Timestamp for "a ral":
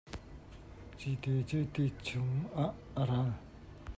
2.99-3.29